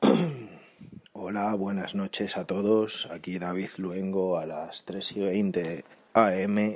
Hola, 1.12 1.54
buenas 1.54 1.94
noches 1.94 2.36
a 2.36 2.46
todos. 2.46 3.08
Aquí 3.10 3.38
David 3.38 3.70
Luengo 3.78 4.36
a 4.36 4.44
las 4.44 4.84
3 4.84 5.12
y 5.16 5.20
20 5.20 5.84
am 6.12 6.74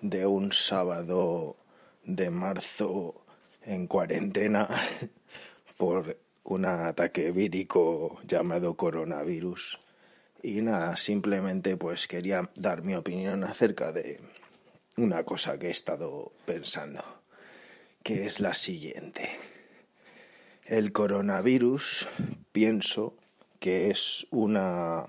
de 0.00 0.26
un 0.26 0.52
sábado 0.52 1.56
de 2.04 2.30
marzo 2.30 3.14
en 3.62 3.86
cuarentena 3.86 4.68
por 5.76 6.18
un 6.44 6.64
ataque 6.64 7.30
vírico 7.30 8.18
llamado 8.26 8.74
coronavirus. 8.76 9.80
Y 10.42 10.62
nada, 10.62 10.96
simplemente 10.96 11.76
pues 11.76 12.08
quería 12.08 12.50
dar 12.56 12.82
mi 12.82 12.94
opinión 12.94 13.44
acerca 13.44 13.92
de 13.92 14.20
una 14.96 15.22
cosa 15.24 15.58
que 15.58 15.68
he 15.68 15.70
estado 15.70 16.32
pensando, 16.44 17.04
que 18.02 18.26
es 18.26 18.40
la 18.40 18.54
siguiente. 18.54 19.47
El 20.68 20.92
coronavirus, 20.92 22.10
pienso 22.52 23.16
que 23.58 23.90
es 23.90 24.26
una 24.30 25.06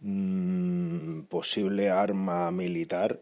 mm, 0.00 1.20
posible 1.28 1.90
arma 1.90 2.50
militar 2.50 3.20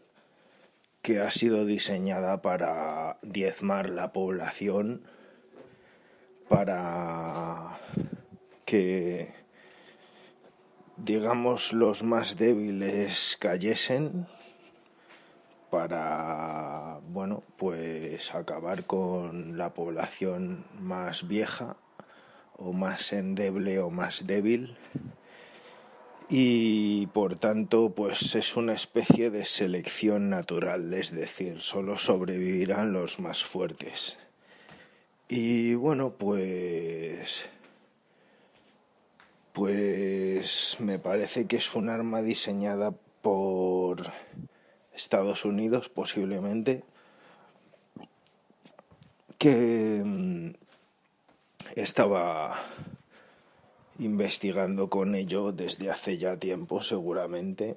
que 1.03 1.19
ha 1.19 1.29
sido 1.29 1.67
diseñada 1.67 2.41
para 2.41 3.19
diezmar 3.21 3.87
la 3.87 4.13
población, 4.13 5.03
para 6.49 7.77
que, 8.65 9.31
digamos, 10.97 11.71
los 11.71 12.01
más 12.01 12.35
débiles 12.35 13.37
cayesen 13.39 14.25
para, 15.69 16.82
pues 17.57 18.33
acabar 18.33 18.85
con 18.85 19.57
la 19.57 19.73
población 19.73 20.65
más 20.79 21.27
vieja 21.27 21.77
o 22.57 22.73
más 22.73 23.13
endeble 23.13 23.79
o 23.79 23.89
más 23.89 24.27
débil 24.27 24.77
y 26.29 27.07
por 27.07 27.35
tanto 27.35 27.93
pues 27.93 28.35
es 28.35 28.55
una 28.55 28.73
especie 28.73 29.29
de 29.29 29.45
selección 29.45 30.29
natural, 30.29 30.93
es 30.93 31.11
decir, 31.11 31.61
solo 31.61 31.97
sobrevivirán 31.97 32.93
los 32.93 33.19
más 33.19 33.43
fuertes. 33.43 34.17
Y 35.27 35.75
bueno, 35.75 36.13
pues 36.17 37.45
pues 39.53 40.77
me 40.79 40.97
parece 40.97 41.45
que 41.45 41.57
es 41.57 41.75
un 41.75 41.89
arma 41.89 42.23
diseñada 42.23 42.95
por 43.21 44.11
Estados 44.93 45.45
Unidos 45.45 45.89
posiblemente, 45.89 46.83
que 49.43 50.01
mm, 50.05 50.53
estaba 51.75 52.57
investigando 53.99 54.89
con 54.89 55.15
ello 55.15 55.51
desde 55.51 55.91
hace 55.91 56.17
ya 56.17 56.37
tiempo 56.37 56.81
seguramente. 56.81 57.75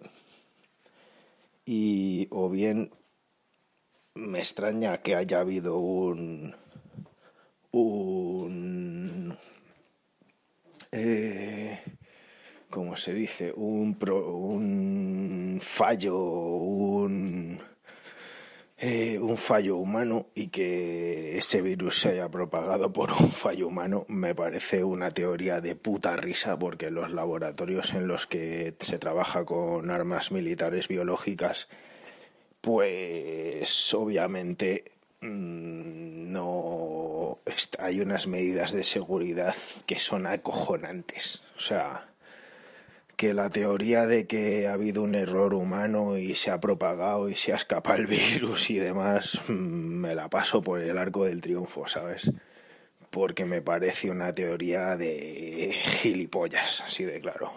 Y 1.65 2.29
o 2.31 2.49
bien 2.51 2.93
me 4.15 4.39
extraña 4.39 4.99
que 4.99 5.17
haya 5.17 5.41
habido 5.41 5.79
un 5.79 6.55
un 7.73 9.37
eh, 10.93 11.81
se 12.97 13.13
dice, 13.13 13.53
un, 13.57 13.97
un 14.01 15.59
fallo, 15.61 16.17
un, 16.17 17.59
eh, 18.79 19.19
un 19.19 19.39
fallo 19.39 19.77
humano 19.77 20.27
y 20.35 20.49
que 20.49 21.39
ese 21.39 21.63
virus 21.63 22.01
se 22.01 22.11
haya 22.11 22.29
propagado 22.29 22.93
por 22.93 23.11
un 23.11 23.33
fallo 23.33 23.69
humano 23.69 24.05
me 24.09 24.35
parece 24.35 24.85
una 24.85 25.13
teoría 25.13 25.63
de 25.63 25.77
puta 25.77 26.15
risa 26.17 26.59
porque 26.59 26.91
los 26.91 27.11
laboratorios 27.11 27.95
en 27.95 28.07
los 28.07 28.27
que 28.27 28.75
se 28.81 28.99
trabaja 28.99 29.47
con 29.47 29.91
armas 29.91 30.31
militares 30.31 30.89
biológicas 30.89 31.69
pues 32.61 33.95
obviamente 33.95 34.85
mm, 35.23 36.33
no 36.33 37.39
hay 37.79 38.01
unas 38.01 38.27
medidas 38.27 38.73
de 38.73 38.85
seguridad 38.85 39.55
que 39.87 39.99
son 39.99 40.27
acojonantes. 40.27 41.43
O 41.57 41.61
sea 41.61 42.11
que 43.17 43.33
la 43.33 43.49
teoría 43.49 44.07
de 44.07 44.27
que 44.27 44.69
ha 44.69 44.75
habido 44.75 45.03
un 45.03 45.15
error 45.15 45.55
humano 45.55 46.19
y 46.19 46.35
se 46.35 46.51
ha 46.51 46.61
propagado 46.61 47.31
y 47.31 47.37
se 47.37 47.53
ha 47.53 47.57
escapado 47.57 47.99
el 47.99 48.07
virus 48.07 48.71
y 48.71 48.79
demás, 48.79 49.41
mm, 49.49 49.53
me 49.53 50.15
la 50.15 50.29
paso 50.29 50.63
por 50.63 50.81
el 50.81 50.99
arco 50.99 51.25
del 51.25 51.41
triunfo, 51.41 51.89
¿sabes? 51.89 52.31
Porque 53.11 53.47
me 53.47 53.63
parece 53.63 54.11
una 54.11 54.35
teoría 54.35 54.97
de 54.97 55.75
gilipollas, 56.03 56.83
así 56.83 57.05
de 57.05 57.21
claro. 57.21 57.51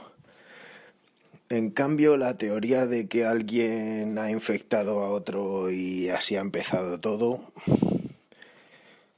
En 1.50 1.72
cambio, 1.72 2.16
la 2.16 2.38
teoría 2.38 2.86
de 2.86 3.08
que 3.08 3.26
alguien 3.26 4.18
ha 4.20 4.30
infectado 4.30 5.02
a 5.02 5.10
otro 5.10 5.72
y 5.72 6.10
así 6.10 6.36
ha 6.36 6.42
empezado 6.42 7.00
todo, 7.00 7.52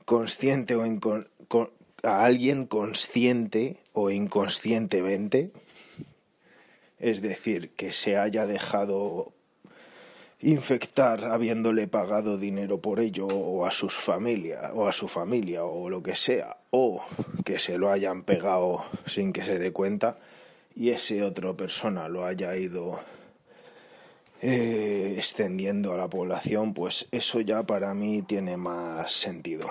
consciente 0.05 0.75
o 0.75 0.83
a 2.03 2.25
alguien 2.25 2.65
consciente 2.65 3.77
o 3.91 4.09
inconscientemente, 4.09 5.51
es 7.01 7.21
decir, 7.21 7.71
que 7.71 7.91
se 7.91 8.15
haya 8.15 8.45
dejado 8.45 9.33
infectar 10.39 11.25
habiéndole 11.25 11.87
pagado 11.87 12.37
dinero 12.37 12.79
por 12.79 12.99
ello 12.99 13.27
o 13.27 13.65
a 13.65 13.71
sus 13.71 13.93
familia 13.93 14.71
o 14.73 14.87
a 14.87 14.91
su 14.91 15.07
familia 15.07 15.65
o 15.65 15.89
lo 15.89 16.01
que 16.01 16.15
sea 16.15 16.57
o 16.71 17.03
que 17.45 17.59
se 17.59 17.77
lo 17.77 17.91
hayan 17.91 18.23
pegado 18.23 18.83
sin 19.05 19.33
que 19.33 19.43
se 19.43 19.59
dé 19.59 19.71
cuenta 19.71 20.17
y 20.73 20.89
ese 20.89 21.21
otra 21.21 21.53
persona 21.53 22.07
lo 22.07 22.25
haya 22.25 22.55
ido 22.55 22.99
eh, 24.41 25.15
extendiendo 25.17 25.93
a 25.93 25.97
la 25.97 26.07
población 26.07 26.73
pues 26.73 27.07
eso 27.11 27.41
ya 27.41 27.63
para 27.63 27.93
mí 27.93 28.23
tiene 28.23 28.57
más 28.57 29.11
sentido. 29.11 29.69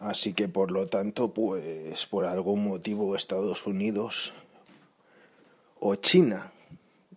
Así 0.00 0.32
que 0.32 0.48
por 0.48 0.72
lo 0.72 0.88
tanto 0.88 1.32
pues 1.32 2.06
por 2.06 2.24
algún 2.24 2.64
motivo 2.64 3.14
Estados 3.14 3.64
Unidos 3.68 4.34
o 5.84 5.96
China. 5.96 6.52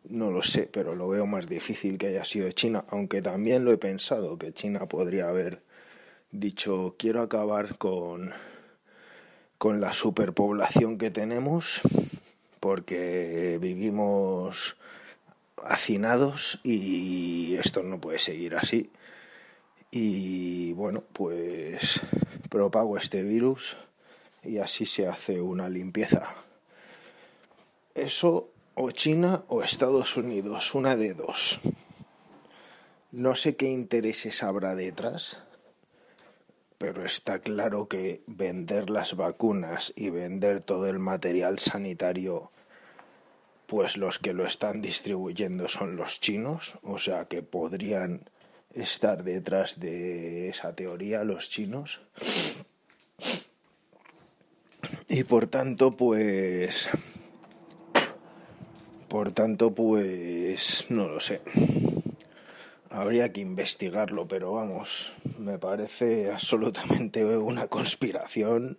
No 0.09 0.31
lo 0.31 0.41
sé, 0.41 0.67
pero 0.71 0.95
lo 0.95 1.07
veo 1.07 1.27
más 1.27 1.47
difícil 1.47 1.99
que 1.99 2.07
haya 2.07 2.25
sido 2.25 2.51
China, 2.51 2.83
aunque 2.89 3.21
también 3.21 3.63
lo 3.63 3.71
he 3.71 3.77
pensado 3.77 4.39
que 4.39 4.53
China 4.53 4.87
podría 4.87 5.29
haber 5.29 5.61
dicho 6.31 6.95
quiero 6.97 7.21
acabar 7.21 7.77
con, 7.77 8.31
con 9.59 9.81
la 9.81 9.93
superpoblación 9.93 10.97
que 10.97 11.11
tenemos 11.11 11.81
porque 12.59 13.59
vivimos 13.61 14.77
hacinados 15.63 16.59
y 16.63 17.55
esto 17.55 17.83
no 17.83 18.01
puede 18.01 18.17
seguir 18.17 18.55
así. 18.55 18.89
Y 19.91 20.73
bueno, 20.73 21.03
pues 21.13 22.01
propago 22.49 22.97
este 22.97 23.21
virus 23.21 23.77
y 24.43 24.57
así 24.57 24.87
se 24.87 25.07
hace 25.07 25.39
una 25.39 25.69
limpieza. 25.69 26.35
Eso 27.93 28.49
o 28.75 28.91
China 28.91 29.45
o 29.47 29.63
Estados 29.63 30.17
Unidos, 30.17 30.75
una 30.75 30.95
de 30.95 31.13
dos. 31.13 31.59
No 33.11 33.35
sé 33.35 33.55
qué 33.55 33.67
intereses 33.67 34.43
habrá 34.43 34.75
detrás, 34.75 35.39
pero 36.77 37.05
está 37.05 37.39
claro 37.39 37.87
que 37.87 38.21
vender 38.27 38.89
las 38.89 39.15
vacunas 39.15 39.93
y 39.95 40.09
vender 40.09 40.59
todo 40.59 40.87
el 40.87 40.99
material 40.99 41.57
sanitario, 41.59 42.51
pues 43.65 43.95
los 43.95 44.19
que 44.19 44.33
lo 44.33 44.45
están 44.45 44.81
distribuyendo 44.81 45.69
son 45.69 45.95
los 45.95 46.19
chinos, 46.19 46.77
o 46.83 46.99
sea 46.99 47.25
que 47.25 47.41
podrían 47.41 48.29
estar 48.73 49.23
detrás 49.23 49.79
de 49.79 50.49
esa 50.49 50.75
teoría 50.75 51.23
los 51.23 51.49
chinos. 51.49 52.01
Y 55.07 55.23
por 55.23 55.47
tanto, 55.47 55.95
pues 55.95 56.89
por 59.15 59.31
tanto, 59.31 59.73
pues 59.73 60.87
no 60.89 61.07
lo 61.07 61.21
sé. 61.21 61.39
Habría 62.89 63.31
que 63.31 63.39
investigarlo, 63.39 64.27
pero 64.27 64.51
vamos, 64.51 65.13
me 65.39 65.57
parece 65.57 66.29
absolutamente 66.33 67.23
una 67.37 67.67
conspiración 67.67 68.77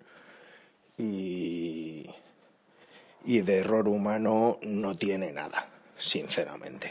y, 0.98 2.04
y 3.24 3.40
de 3.40 3.56
error 3.60 3.88
humano 3.88 4.58
no 4.60 4.98
tiene 4.98 5.32
nada, 5.32 5.70
sinceramente. 5.96 6.90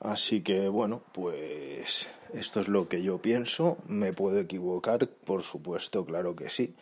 Así 0.00 0.42
que 0.42 0.68
bueno, 0.68 1.00
pues 1.12 2.06
esto 2.34 2.60
es 2.60 2.68
lo 2.68 2.90
que 2.90 3.02
yo 3.02 3.22
pienso. 3.22 3.78
Me 3.88 4.12
puedo 4.12 4.38
equivocar, 4.38 5.08
por 5.08 5.44
supuesto, 5.44 6.04
claro 6.04 6.36
que 6.36 6.50
sí. 6.50 6.74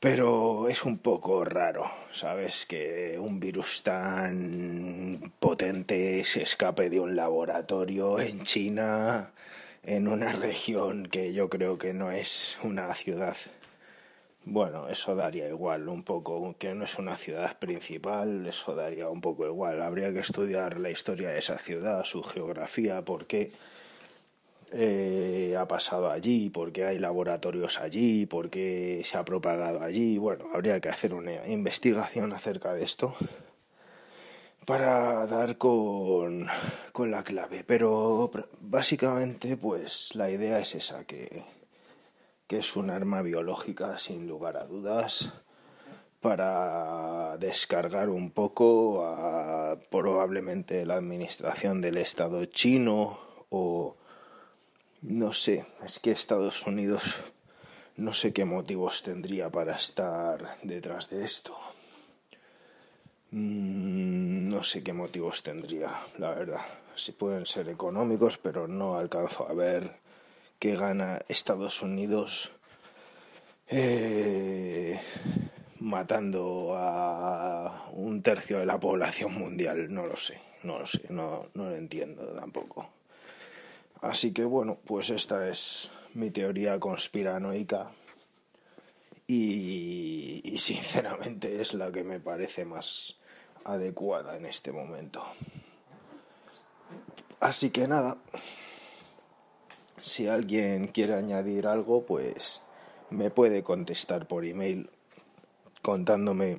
Pero 0.00 0.68
es 0.70 0.86
un 0.86 0.96
poco 0.96 1.44
raro, 1.44 1.84
¿sabes? 2.10 2.64
Que 2.64 3.18
un 3.20 3.38
virus 3.38 3.82
tan 3.82 5.34
potente 5.38 6.24
se 6.24 6.42
escape 6.42 6.88
de 6.88 6.98
un 7.00 7.14
laboratorio 7.14 8.18
en 8.18 8.44
China, 8.44 9.32
en 9.82 10.08
una 10.08 10.32
región 10.32 11.06
que 11.06 11.34
yo 11.34 11.50
creo 11.50 11.76
que 11.76 11.92
no 11.92 12.10
es 12.10 12.58
una 12.62 12.94
ciudad. 12.94 13.36
Bueno, 14.46 14.88
eso 14.88 15.14
daría 15.14 15.46
igual 15.48 15.86
un 15.86 16.02
poco, 16.02 16.56
que 16.58 16.74
no 16.74 16.84
es 16.84 16.98
una 16.98 17.18
ciudad 17.18 17.58
principal, 17.58 18.46
eso 18.46 18.74
daría 18.74 19.10
un 19.10 19.20
poco 19.20 19.46
igual. 19.46 19.82
Habría 19.82 20.14
que 20.14 20.20
estudiar 20.20 20.80
la 20.80 20.88
historia 20.88 21.28
de 21.28 21.40
esa 21.40 21.58
ciudad, 21.58 22.04
su 22.04 22.22
geografía, 22.22 23.04
por 23.04 23.26
qué 23.26 23.52
eh, 24.72 25.56
ha 25.58 25.66
pasado 25.68 26.10
allí, 26.10 26.50
por 26.50 26.72
qué 26.72 26.84
hay 26.84 26.98
laboratorios 26.98 27.78
allí, 27.80 28.26
por 28.26 28.50
qué 28.50 29.02
se 29.04 29.18
ha 29.18 29.24
propagado 29.24 29.82
allí. 29.82 30.18
Bueno, 30.18 30.46
habría 30.52 30.80
que 30.80 30.88
hacer 30.88 31.14
una 31.14 31.46
investigación 31.46 32.32
acerca 32.32 32.74
de 32.74 32.84
esto 32.84 33.14
para 34.66 35.26
dar 35.26 35.58
con, 35.58 36.46
con 36.92 37.10
la 37.10 37.24
clave. 37.24 37.64
Pero 37.66 38.30
básicamente, 38.60 39.56
pues 39.56 40.14
la 40.14 40.30
idea 40.30 40.58
es 40.60 40.74
esa, 40.74 41.04
que 41.04 41.44
que 42.50 42.58
es 42.58 42.74
un 42.74 42.90
arma 42.90 43.22
biológica 43.22 43.96
sin 43.96 44.26
lugar 44.26 44.56
a 44.56 44.64
dudas 44.64 45.32
para 46.18 47.36
descargar 47.38 48.08
un 48.08 48.32
poco 48.32 49.04
a 49.06 49.78
probablemente 49.88 50.84
la 50.84 50.96
administración 50.96 51.80
del 51.80 51.96
Estado 51.96 52.44
chino 52.46 53.20
o 53.50 53.94
no 55.02 55.32
sé, 55.32 55.64
es 55.84 55.98
que 55.98 56.10
Estados 56.10 56.66
Unidos 56.66 57.02
no 57.96 58.14
sé 58.14 58.32
qué 58.32 58.44
motivos 58.44 59.02
tendría 59.02 59.50
para 59.50 59.76
estar 59.76 60.58
detrás 60.62 61.10
de 61.10 61.24
esto. 61.24 61.56
Mm, 63.30 64.48
no 64.48 64.62
sé 64.62 64.82
qué 64.82 64.92
motivos 64.92 65.42
tendría, 65.42 65.90
la 66.18 66.34
verdad. 66.34 66.62
Si 66.96 67.12
pueden 67.12 67.46
ser 67.46 67.68
económicos, 67.68 68.38
pero 68.38 68.66
no 68.66 68.96
alcanzo 68.96 69.48
a 69.48 69.54
ver 69.54 69.96
que 70.58 70.76
gana 70.76 71.20
Estados 71.28 71.82
Unidos 71.82 72.50
eh, 73.68 75.00
matando 75.78 76.72
a 76.74 77.88
un 77.92 78.22
tercio 78.22 78.58
de 78.58 78.66
la 78.66 78.80
población 78.80 79.34
mundial. 79.34 79.92
No 79.92 80.06
lo 80.06 80.16
sé, 80.16 80.40
no 80.62 80.78
lo 80.78 80.86
sé, 80.86 81.02
no, 81.10 81.46
no 81.54 81.70
lo 81.70 81.76
entiendo 81.76 82.26
tampoco. 82.34 82.99
Así 84.02 84.32
que 84.32 84.44
bueno, 84.44 84.78
pues 84.86 85.10
esta 85.10 85.48
es 85.48 85.90
mi 86.14 86.30
teoría 86.30 86.80
conspiranoica 86.80 87.90
y, 89.26 90.56
sinceramente 90.58 91.60
es 91.60 91.74
la 91.74 91.92
que 91.92 92.02
me 92.02 92.18
parece 92.18 92.64
más 92.64 93.16
adecuada 93.64 94.36
en 94.36 94.46
este 94.46 94.72
momento. 94.72 95.22
Así 97.40 97.70
que 97.70 97.86
nada, 97.88 98.16
si 100.02 100.28
alguien 100.28 100.88
quiere 100.88 101.14
añadir 101.14 101.66
algo, 101.66 102.04
pues 102.04 102.62
me 103.10 103.30
puede 103.30 103.62
contestar 103.62 104.26
por 104.26 104.44
email 104.44 104.90
contándome 105.82 106.58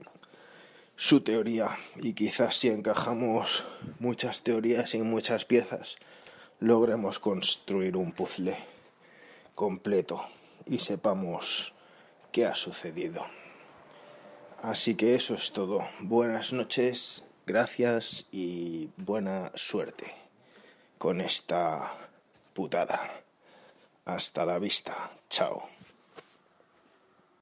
su 0.96 1.22
teoría 1.22 1.78
y 1.98 2.14
quizás 2.14 2.56
si 2.56 2.70
encajamos 2.70 3.66
muchas 4.00 4.44
teorías 4.44 4.94
y 4.94 5.02
muchas 5.02 5.46
piezas 5.46 5.98
logremos 6.62 7.20
construir 7.20 7.98
un 7.98 8.12
puzzle 8.12 8.56
completo 9.56 10.24
y 10.66 10.78
sepamos 10.80 11.74
qué 12.32 12.46
ha 12.46 12.56
sucedido. 12.56 13.26
Así 14.62 14.96
que 14.96 15.16
eso 15.16 15.34
es 15.34 15.52
todo. 15.52 15.84
Buenas 16.02 16.54
noches, 16.54 17.28
gracias 17.48 18.28
y 18.32 18.90
buena 18.96 19.52
suerte 19.56 20.14
con 21.00 21.20
esta 21.20 21.94
putada. 22.54 23.12
Hasta 24.06 24.46
la 24.46 24.60
vista. 24.60 25.12
Chao. 25.30 25.81